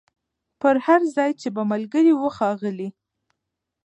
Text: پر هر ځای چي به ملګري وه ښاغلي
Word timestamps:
پر 0.61 0.75
هر 0.85 1.01
ځای 1.15 1.31
چي 1.41 1.47
به 1.55 1.61
ملګري 1.71 2.13
وه 2.15 2.29
ښاغلي 2.37 2.89